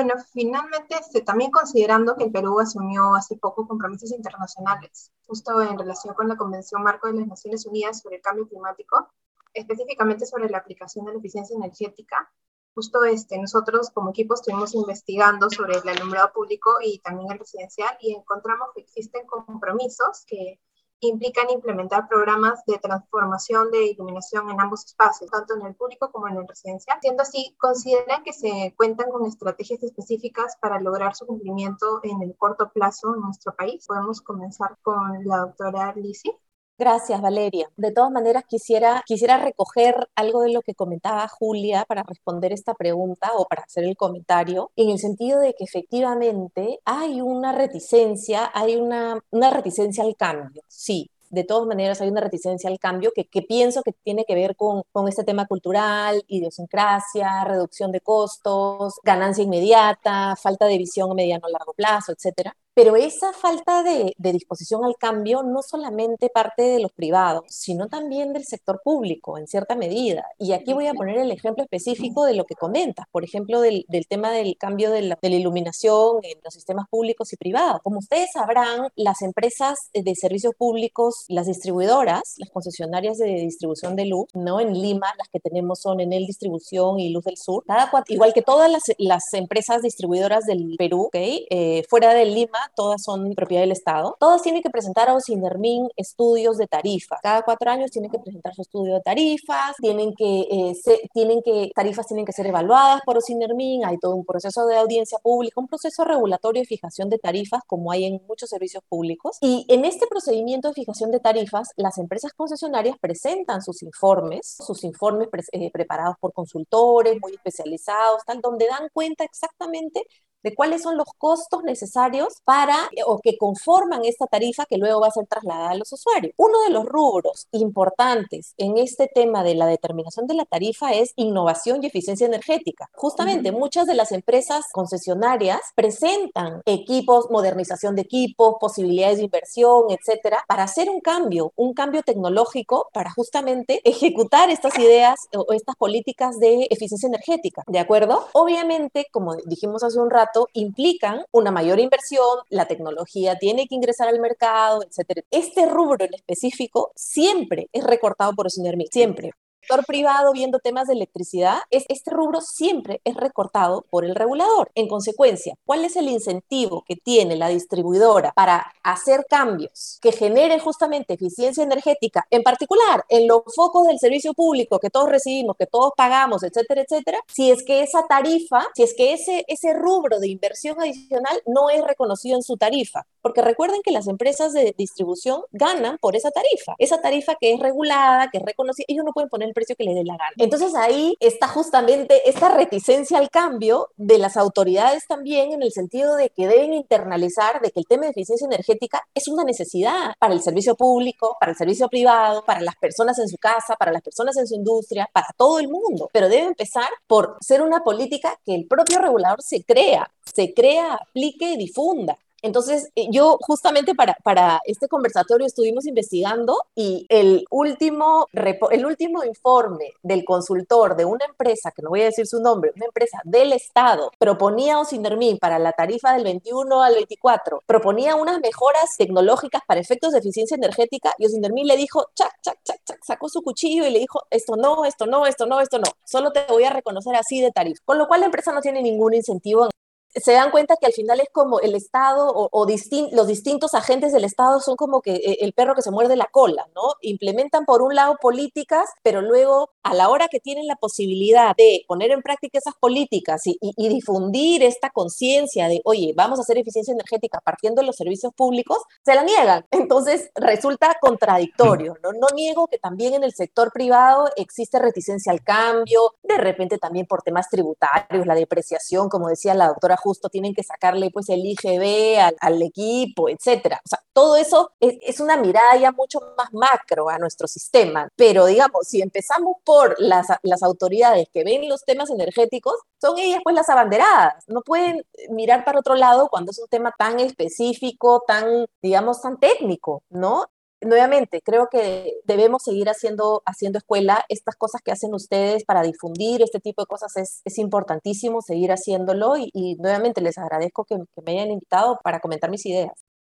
[0.00, 5.76] Bueno, finalmente, este, también considerando que el Perú asumió hace poco compromisos internacionales, justo en
[5.76, 9.08] relación con la Convención Marco de las Naciones Unidas sobre el Cambio Climático,
[9.52, 12.30] específicamente sobre la aplicación de la eficiencia energética,
[12.76, 17.98] justo este, nosotros como equipo estuvimos investigando sobre el alumbrado público y también el residencial
[17.98, 20.60] y encontramos que existen compromisos que
[21.00, 26.28] implican implementar programas de transformación de iluminación en ambos espacios, tanto en el público como
[26.28, 26.98] en el residencial.
[27.00, 32.36] Siendo así, ¿consideran que se cuentan con estrategias específicas para lograr su cumplimiento en el
[32.36, 33.86] corto plazo en nuestro país?
[33.86, 36.32] Podemos comenzar con la doctora Lisi.
[36.78, 37.68] Gracias, Valeria.
[37.76, 42.72] De todas maneras, quisiera, quisiera recoger algo de lo que comentaba Julia para responder esta
[42.74, 48.48] pregunta o para hacer el comentario, en el sentido de que efectivamente hay una reticencia,
[48.54, 53.12] hay una, una reticencia al cambio, sí, de todas maneras hay una reticencia al cambio
[53.14, 58.94] que, pienso que tiene que ver con, con, este tema cultural, idiosincrasia, reducción de costos,
[59.02, 62.56] ganancia inmediata, falta de visión a mediano largo plazo, etcétera.
[62.78, 68.32] Pero esa falta de, disposición al cambio no solamente parte de los privados, sino también
[68.32, 70.28] del sector público, en cierta medida.
[70.38, 73.84] Y aquí voy a poner el ejemplo específico de lo que comentas, por ejemplo, del,
[74.08, 77.80] tema del cambio de la, iluminación en los sistemas públicos y privados.
[77.82, 84.06] Como ustedes sabrán, las empresas de servicios públicos, las distribuidoras, las concesionarias de distribución de
[84.06, 84.60] luz, ¿no?
[84.60, 88.42] En Lima, las que tenemos son Enel Distribución y Luz del Sur, cada igual que
[88.42, 91.44] todas las, empresas distribuidoras del Perú, ¿okay?
[91.50, 94.16] Eh, fuera de Lima, todas son propiedad del Estado.
[94.18, 97.18] Todas tienen que presentar a OSINERMIN estudios de tarifa.
[97.22, 100.74] Cada cuatro años tienen que presentar su estudio de tarifas, tienen que, eh,
[101.12, 105.18] tienen que, tarifas tienen que ser evaluadas por OSINERMIN, hay todo un proceso de audiencia
[105.18, 109.38] pública, un proceso regulatorio de fijación de tarifas como hay en muchos servicios públicos.
[109.40, 114.84] Y en este procedimiento de fijación de tarifas, las empresas concesionarias presentan sus informes, sus
[114.84, 120.06] informes eh, preparados por consultores muy especializados, tal, donde dan cuenta exactamente
[120.42, 125.00] de cuáles son los costos necesarios para eh, o que conforman esta tarifa que luego
[125.00, 126.32] va a ser trasladada a los usuarios.
[126.36, 131.12] Uno de los rubros importantes en este tema de la determinación de la tarifa es
[131.16, 132.88] innovación y eficiencia energética.
[132.94, 140.44] Justamente muchas de las empresas concesionarias presentan equipos, modernización de equipos, posibilidades de inversión, etcétera,
[140.46, 146.38] para hacer un cambio, un cambio tecnológico para justamente ejecutar estas ideas o estas políticas
[146.38, 148.26] de eficiencia energética, ¿de acuerdo?
[148.32, 154.08] Obviamente, como dijimos hace un rato, implican una mayor inversión, la tecnología tiene que ingresar
[154.08, 155.24] al mercado, etc.
[155.30, 159.32] Este rubro en específico siempre es recortado por Osinermic, siempre
[159.68, 164.70] sector privado viendo temas de electricidad, es, este rubro siempre es recortado por el regulador.
[164.74, 170.58] En consecuencia, ¿cuál es el incentivo que tiene la distribuidora para hacer cambios que generen
[170.60, 175.66] justamente eficiencia energética, en particular en los focos del servicio público que todos recibimos, que
[175.66, 177.18] todos pagamos, etcétera, etcétera?
[177.26, 181.68] Si es que esa tarifa, si es que ese, ese rubro de inversión adicional no
[181.68, 183.06] es reconocido en su tarifa.
[183.28, 186.74] Porque recuerden que las empresas de distribución ganan por esa tarifa.
[186.78, 189.84] Esa tarifa que es regulada, que es reconocida, ellos no pueden poner el precio que
[189.84, 190.32] les dé la gana.
[190.38, 196.16] Entonces ahí está justamente esta reticencia al cambio de las autoridades también en el sentido
[196.16, 200.32] de que deben internalizar de que el tema de eficiencia energética es una necesidad para
[200.32, 204.00] el servicio público, para el servicio privado, para las personas en su casa, para las
[204.00, 206.08] personas en su industria, para todo el mundo.
[206.14, 210.94] Pero debe empezar por ser una política que el propio regulador se crea, se crea,
[210.94, 212.16] aplique y difunda.
[212.42, 219.24] Entonces, eh, yo justamente para, para este conversatorio estuvimos investigando y el último, el último
[219.24, 223.20] informe del consultor de una empresa, que no voy a decir su nombre, una empresa
[223.24, 228.96] del Estado, proponía a Osinermin para la tarifa del 21 al 24, proponía unas mejoras
[228.96, 233.28] tecnológicas para efectos de eficiencia energética y Osinermin le dijo, chac, chac, chac, chac, sacó
[233.28, 236.44] su cuchillo y le dijo, esto no, esto no, esto no, esto no, solo te
[236.48, 237.82] voy a reconocer así de tarifa.
[237.84, 239.68] Con lo cual la empresa no tiene ningún incentivo
[240.14, 242.66] se dan cuenta que al final es como el Estado o,
[243.12, 246.28] los distintos agentes del Estado son como que eh, el perro que se muerde la
[246.30, 246.82] cola, ¿no?
[247.02, 251.84] Implementan por un lado políticas, pero luego a la hora que tienen la posibilidad de
[251.86, 256.92] poner en práctica esas políticas y, difundir esta conciencia de, oye, vamos a hacer eficiencia
[256.92, 259.64] energética partiendo de los servicios públicos, se la niegan.
[259.70, 262.12] Entonces resulta contradictorio, ¿no?
[262.12, 267.06] No niego que también en el sector privado existe reticencia al cambio, de repente también
[267.06, 271.44] por temas tributarios, la depreciación, como decía la doctora justo tienen que sacarle pues el
[271.44, 273.80] IGB al, equipo, etcétera.
[273.84, 278.08] O sea, todo eso es, una mirada ya mucho más macro a nuestro sistema.
[278.16, 283.40] Pero digamos, si empezamos por las, las autoridades que ven los temas energéticos, son ellas
[283.44, 284.44] pues las abanderadas.
[284.46, 289.38] No pueden mirar para otro lado cuando es un tema tan específico, tan, digamos, tan
[289.38, 290.46] técnico, ¿no?
[290.80, 294.24] Nuevamente, creo que debemos seguir haciendo, haciendo escuela.
[294.28, 298.70] Estas cosas que hacen ustedes para difundir este tipo de cosas es, es importantísimo seguir
[298.72, 302.92] haciéndolo y, nuevamente les agradezco que, que, me hayan invitado para comentar mis ideas.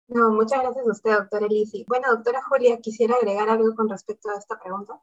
[0.08, 1.84] No, muchas gracias a usted, doctora Elisi.
[1.88, 5.00] Bueno, doctora Julia, quisiera agregar algo con respecto a esta pregunta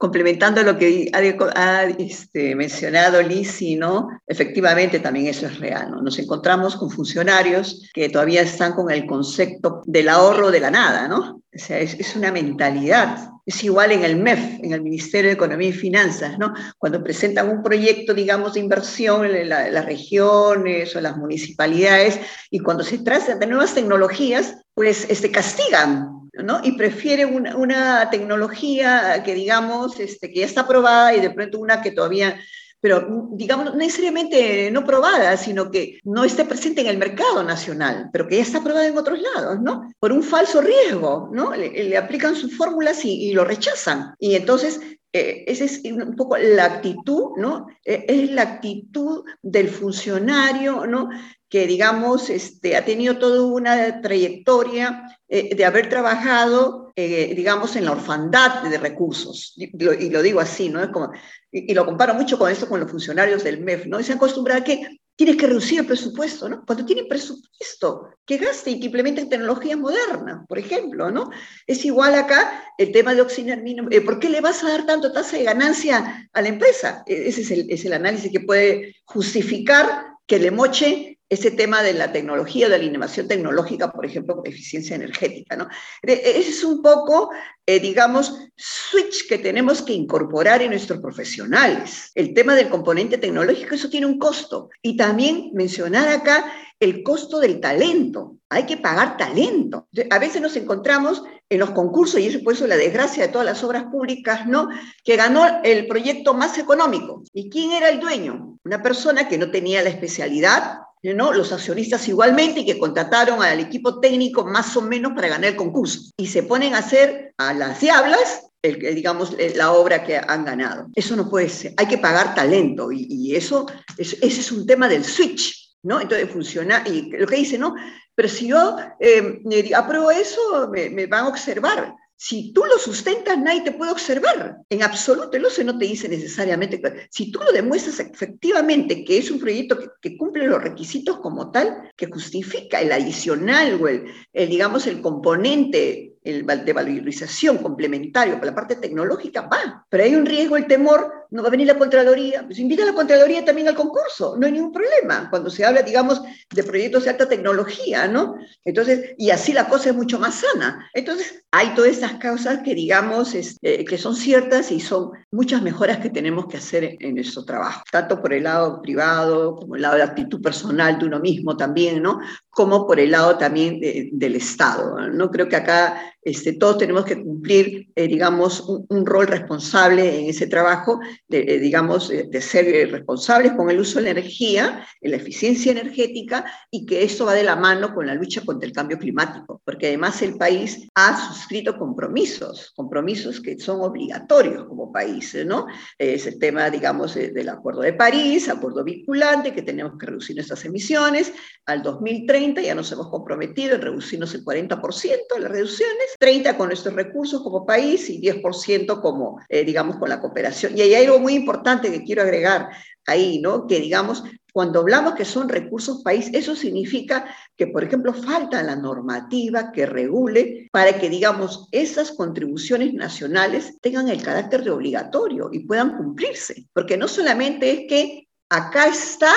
[0.00, 4.08] complementando lo que ha, este, mencionado Lisi, ¿no?
[4.26, 6.00] Efectivamente también eso es real, ¿no?
[6.00, 11.06] Nos encontramos con funcionarios que todavía están con el concepto del ahorro de la nada,
[11.06, 11.42] ¿no?
[11.52, 13.28] Es, una mentalidad.
[13.44, 16.54] Es igual en el MEF, en el Ministerio de Economía y Finanzas, ¿no?
[16.78, 22.18] Cuando presentan un proyecto, digamos, de inversión en las regiones o las municipalidades
[22.50, 26.60] y cuando se trata de nuevas tecnologías, pues este, castigan ¿no?
[26.62, 31.82] Y prefiere una, tecnología que digamos, este, que ya está aprobada y de pronto una
[31.82, 32.36] que todavía
[32.80, 38.08] pero digamos, no necesariamente no probada, sino que no esté presente en el mercado nacional,
[38.10, 39.92] pero que ya está probada en otros lados, ¿no?
[39.98, 41.54] Por un falso riesgo, ¿no?
[41.54, 44.14] Le, aplican sus fórmulas y, lo rechazan.
[44.18, 44.80] Y entonces
[45.12, 47.66] eh, esa es un poco la actitud, ¿no?
[47.84, 51.10] Eh, es la actitud del funcionario, ¿no?
[51.50, 57.92] Que, digamos, este, ha tenido toda una trayectoria eh, de haber trabajado, digamos, en la
[57.92, 59.54] orfandad de recursos.
[59.56, 60.82] Y lo, digo así, ¿no?
[60.82, 61.10] Es como,
[61.50, 64.02] y, lo comparo mucho con esto con los funcionarios del MEF, ¿no?
[64.02, 66.64] Se han acostumbrado a que tienes que reducir el presupuesto, ¿no?
[66.64, 71.28] Cuando tienen presupuesto, que gaste y que implementen tecnología moderna, por ejemplo, ¿no?
[71.66, 73.88] Es igual acá el tema de mínimo.
[73.90, 77.02] Eh, ¿Por qué le vas a dar tanto tasa de ganancia a la empresa?
[77.06, 81.82] E, ese es el, es el análisis que puede justificar que le moche ese tema
[81.82, 85.56] de la tecnología, de la innovación tecnológica, por ejemplo, con eficiencia energética.
[85.56, 85.68] ¿no?
[86.02, 87.30] Ese es un poco,
[87.64, 92.10] eh, digamos, switch que tenemos que incorporar en nuestros profesionales.
[92.16, 94.70] El tema del componente tecnológico, eso tiene un costo.
[94.82, 98.38] Y también mencionar acá el costo del talento.
[98.48, 99.86] Hay que pagar talento.
[100.10, 103.32] A veces nos encontramos en los concursos, y eso es por eso la desgracia de
[103.32, 104.68] todas las obras públicas, ¿no?
[105.04, 107.22] Que ganó el proyecto más económico.
[107.32, 108.58] ¿Y quién era el dueño?
[108.64, 111.32] Una persona que no tenía la especialidad, ¿no?
[111.32, 115.56] los accionistas igualmente y que contrataron al equipo técnico más o menos para ganar el
[115.56, 116.10] concurso.
[116.16, 120.88] Y se ponen a hacer a las diablas el, digamos, la obra que han ganado.
[120.94, 121.74] Eso no puede ser.
[121.76, 126.00] Hay que pagar talento y, eso, ese es un tema del switch, ¿no?
[126.00, 127.74] Entonces funciona, y lo que dice, ¿no?
[128.14, 129.40] Pero si yo eh,
[129.74, 131.94] apruebo eso, me, me, van a observar.
[132.22, 134.58] Si tú lo sustentas, nadie te puede observar.
[134.68, 137.08] En absoluto, el OCE no te dice necesariamente.
[137.08, 141.90] Si tú lo demuestras efectivamente que es un proyecto que, cumple los requisitos como tal,
[141.96, 144.04] que justifica el adicional o el
[144.34, 149.86] digamos, el componente el de valorización complementario para la parte tecnológica, va.
[149.88, 152.86] Pero hay un riesgo, el temor, no va a venir la Contraloría, pues invita a
[152.86, 157.04] la Contraloría también al concurso, no hay ningún problema, cuando se habla, digamos, de proyectos
[157.04, 158.36] de alta tecnología, ¿no?
[158.64, 160.88] Entonces, y así la cosa es mucho más sana.
[160.94, 165.98] Entonces, hay todas esas causas que, digamos, este, que son ciertas y son muchas mejoras
[165.98, 169.94] que tenemos que hacer en nuestro trabajo, tanto por el lado privado, como el lado
[169.94, 172.20] de la actitud personal de uno mismo también, ¿no?
[172.50, 175.08] Como por el lado también del Estado.
[175.08, 180.28] No creo que acá este, todos tenemos que cumplir, eh, digamos, un, rol responsable en
[180.28, 185.10] ese trabajo, eh, digamos, de ser eh, responsables con el uso de la energía, en
[185.10, 188.74] la eficiencia energética, y que esto va de la mano con la lucha contra el
[188.74, 195.34] cambio climático, porque además el país ha suscrito compromisos, compromisos que son obligatorios como país,
[195.46, 195.66] ¿no?
[195.98, 200.64] Es el tema, digamos, del Acuerdo de París, acuerdo vinculante, que tenemos que reducir nuestras
[200.64, 201.32] emisiones
[201.66, 206.68] al 2030, ya nos hemos comprometido en reducirnos el 40% de las reducciones, 30 con
[206.68, 210.76] nuestros recursos como país y 10% como, eh, digamos, con la cooperación.
[210.76, 212.70] Y hay algo muy importante que quiero agregar
[213.06, 213.66] ahí, ¿no?
[213.66, 218.76] Que digamos, cuando hablamos que son recursos país, eso significa que, por ejemplo, falta la
[218.76, 225.60] normativa que regule para que, digamos, esas contribuciones nacionales tengan el carácter de obligatorio y
[225.60, 226.66] puedan cumplirse.
[226.72, 229.32] Porque no solamente es que acá está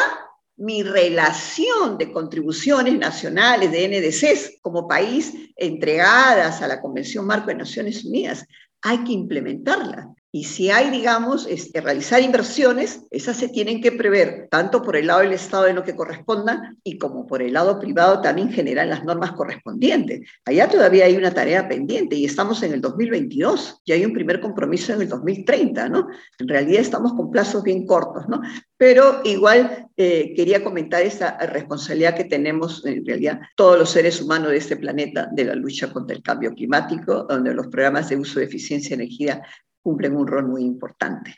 [0.56, 7.56] mi relación de contribuciones nacionales, de NDCs, como país entregadas a la Convención Marco de
[7.56, 8.46] Naciones Unidas,
[8.82, 10.14] hay que implementarla.
[10.36, 15.06] Y si hay, digamos, este, realizar inversiones, esas se tienen que prever tanto por el
[15.06, 18.88] lado del Estado en lo que corresponda y como por el lado privado también generar
[18.88, 20.22] las normas correspondientes.
[20.44, 24.42] Allá todavía hay una tarea pendiente y estamos en el 2022 y hay un primer
[24.42, 26.08] compromiso en el 2030, ¿no?
[26.40, 28.42] En realidad estamos con plazos bien cortos, ¿no?
[28.76, 34.50] Pero igual eh, quería comentar esa responsabilidad que tenemos en realidad todos los seres humanos
[34.50, 38.40] de este planeta de la lucha contra el cambio climático, donde los programas de uso
[38.40, 39.44] de eficiencia de energía
[39.84, 41.36] cumplen un rol muy importante.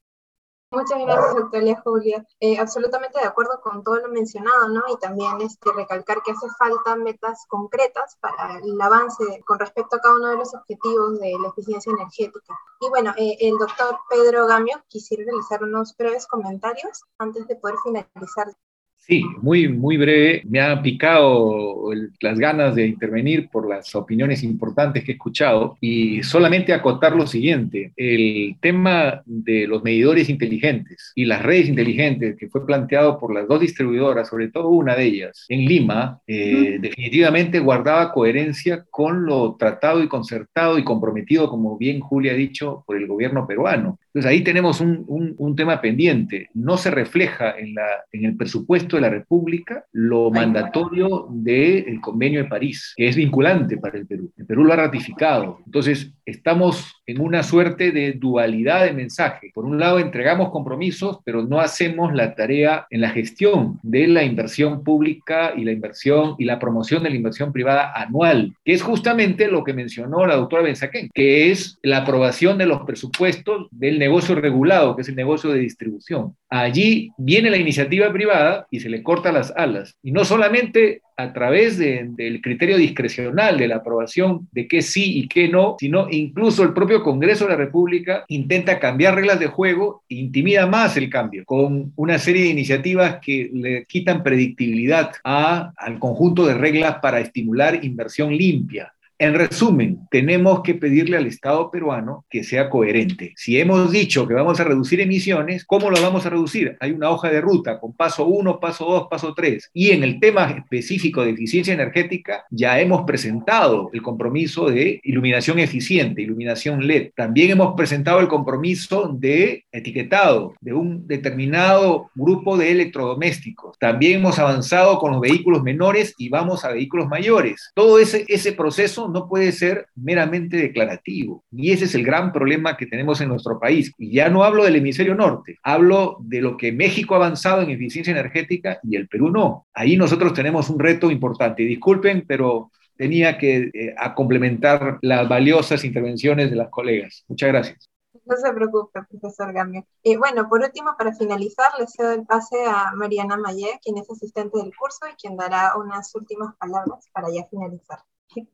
[0.71, 2.25] Muchas gracias, doctora Julia.
[2.39, 4.81] Eh, absolutamente de acuerdo con todo lo mencionado, ¿no?
[4.91, 9.99] Y también este, recalcar que hace falta metas concretas para el avance con respecto a
[9.99, 12.59] cada uno de los objetivos de la eficiencia energética.
[12.81, 17.77] Y bueno, eh, el doctor Pedro Gamio quisiera realizar unos breves comentarios antes de poder
[17.81, 18.53] finalizar.
[18.97, 20.41] Sí, muy, muy breve.
[20.49, 21.91] Me ha picado
[22.21, 27.27] las ganas de intervenir por las opiniones importantes que he escuchado y solamente acotar lo
[27.27, 27.91] siguiente.
[27.95, 33.47] El tema de los medidores inteligentes y las redes inteligentes que fue planteado por las
[33.47, 39.55] dos distribuidoras, sobre todo una de ellas en Lima, eh, definitivamente guardaba coherencia con lo
[39.55, 43.99] tratado y concertado y comprometido, como bien Julia ha dicho, por el gobierno peruano.
[44.07, 46.49] Entonces ahí tenemos un, un, un tema pendiente.
[46.53, 52.43] No se refleja en, la, en el presupuesto De la República lo mandatorio del Convenio
[52.43, 54.31] de París, que es vinculante para el Perú.
[54.37, 55.59] El Perú lo ha ratificado.
[55.65, 59.51] Entonces, estamos en una suerte de dualidad de mensaje.
[59.53, 64.23] Por un lado, entregamos compromisos, pero no hacemos la tarea en la gestión de la
[64.23, 68.81] inversión pública y la inversión y la promoción de la inversión privada anual, que es
[68.81, 73.99] justamente lo que mencionó la doctora Benzaquén, que es la aprobación de los presupuestos del
[73.99, 76.35] negocio regulado, que es el negocio de distribución.
[76.49, 79.95] Allí viene la iniciativa privada y se le corta las alas.
[80.01, 85.27] Y no solamente a través del criterio discrecional de la aprobación de qué sí y
[85.27, 90.03] qué no, sino incluso el propio Congreso de la República intenta cambiar reglas de juego
[90.09, 95.99] e intimida más el cambio con una serie de iniciativas que le quitan predictibilidad al
[95.99, 98.94] conjunto de reglas para estimular inversión limpia.
[99.17, 103.31] En resumen, tenemos que pedirle al Estado peruano que sea coherente.
[103.37, 106.75] Si hemos dicho que vamos a reducir emisiones, ¿cómo lo vamos a reducir?
[106.81, 109.71] Hay una hoja de ruta con paso 1, paso 2, paso 3.
[109.73, 115.59] Y en el tema específico de eficiencia energética, ya hemos presentado el compromiso de iluminación
[115.59, 117.11] eficiente, iluminación LED.
[117.15, 123.79] También hemos presentado el compromiso de etiquetado de un determinado grupo de electrodomésticos.
[123.79, 127.71] También hemos avanzado con los vehículos menores y vamos a vehículos mayores.
[127.73, 131.43] Todo ese, ese proceso no puede ser meramente declarativo.
[131.51, 133.91] Y ese es el gran problema que tenemos en nuestro país.
[133.97, 137.69] Y ya no hablo del hemisferio norte, hablo de lo que México ha avanzado en
[137.69, 139.67] eficiencia energética y el Perú no.
[139.73, 141.63] Ahí nosotros tenemos un reto importante.
[141.63, 147.25] Disculpen, pero tenía que eh, complementar las valiosas intervenciones de las colegas.
[147.27, 147.89] Muchas gracias.
[148.25, 149.85] No se preocupe, profesor Gamio.
[150.01, 154.09] Y bueno, por último, para finalizar, le cedo el pase a Mariana Mayé, quien es
[154.09, 157.99] asistente del curso y quien dará unas últimas palabras para ya finalizar.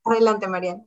[0.03, 0.85] Adelante, Mariana.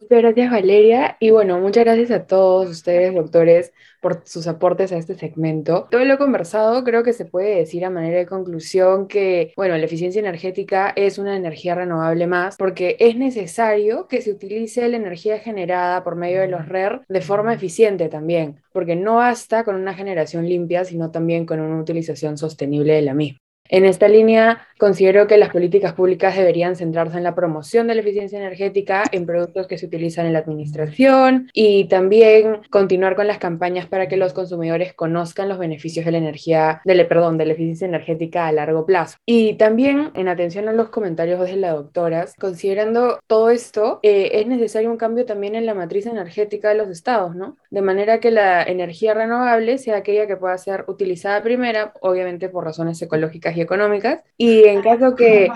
[0.00, 1.16] Muchas gracias, Valeria.
[1.18, 3.72] Y bueno, muchas gracias a todos ustedes, doctores,
[4.02, 5.88] por sus aportes a este segmento.
[5.90, 9.84] Todo lo conversado creo que se puede decir a manera de conclusión que, bueno, la
[9.84, 15.38] eficiencia energética es una energía renovable más porque es necesario que se utilice la energía
[15.38, 19.94] generada por medio de los RER de forma eficiente también, porque no basta con una
[19.94, 23.38] generación limpia, sino también con una utilización sostenible de la misma.
[23.70, 28.02] En esta línea, considero que las políticas públicas deberían centrarse en la promoción de la
[28.02, 33.38] eficiencia energética en productos que se utilizan en la administración y también continuar con las
[33.38, 37.54] campañas para que los consumidores conozcan los beneficios de la energía, de perdón, de la
[37.54, 39.16] eficiencia energética a largo plazo.
[39.24, 44.46] Y también, en atención a los comentarios de la doctora, considerando todo esto, eh, es
[44.46, 47.56] necesario un cambio también en la matriz energética de los estados, ¿no?
[47.70, 52.64] De manera que la energía renovable sea aquella que pueda ser utilizada primera, obviamente por
[52.64, 55.48] razones ecológicas y económicas, y en caso que,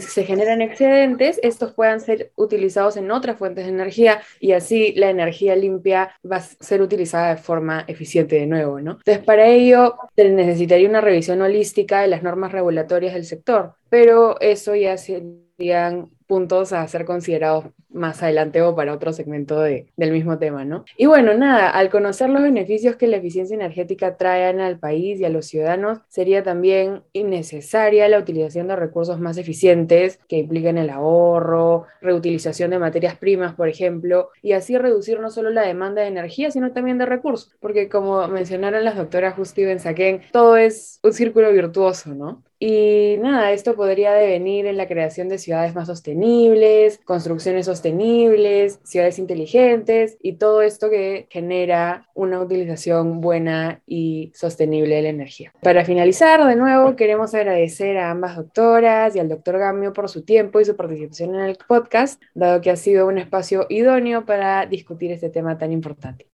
[0.00, 5.10] se generen excedentes, estos puedan ser utilizados en otras fuentes de energía y así la
[5.10, 8.92] energía limpia va a ser utilizada de forma eficiente de nuevo, ¿no?
[8.92, 14.40] Entonces, para ello se necesitaría una revisión holística de las normas regulatorias del sector, pero
[14.40, 20.12] eso ya serían puntos a ser considerados más adelante o para otro segmento de, del
[20.12, 20.84] mismo tema, ¿no?
[20.96, 25.24] Y bueno, nada, al conocer los beneficios que la eficiencia energética trae al país y
[25.24, 30.90] a los ciudadanos, sería también innecesaria la utilización de recursos más eficientes que impliquen el
[30.90, 36.08] ahorro, reutilización de materias primas, por ejemplo, y así reducir no solo la demanda de
[36.08, 41.00] energía, sino también de recursos, porque como mencionaron las doctoras Justi y Benzaquén, todo es
[41.02, 42.42] un círculo virtuoso, ¿no?
[42.60, 49.20] Y nada, esto podría devenir en la creación de ciudades más sostenibles, construcciones sostenibles, ciudades
[49.20, 55.52] inteligentes y todo esto que genera una utilización buena y sostenible de la energía.
[55.62, 60.24] Para finalizar, de nuevo, queremos agradecer a ambas doctoras y al doctor Gamio por su
[60.24, 64.66] tiempo y su participación en el podcast, dado que ha sido un espacio idóneo para
[64.66, 66.26] discutir este tema tan importante.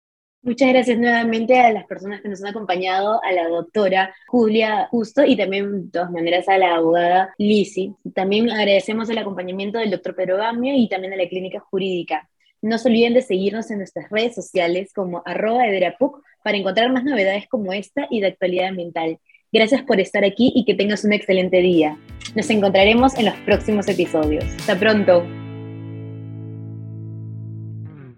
[0.44, 5.24] Muchas gracias nuevamente a las personas que nos han acompañado, a la doctora Julia Justo
[5.24, 7.94] y también de todas maneras a la abogada Lisi.
[8.12, 12.28] También agradecemos el acompañamiento del doctor Pedro Gamio y también a la clínica jurídica.
[12.60, 17.04] No se olviden de seguirnos en nuestras redes sociales como arroba ederapuc para encontrar más
[17.04, 19.20] novedades como esta y de actualidad ambiental.
[19.52, 21.96] Gracias por estar aquí y que tengas un excelente día.
[22.34, 24.44] Nos encontraremos en los próximos episodios.
[24.58, 25.41] Hasta pronto.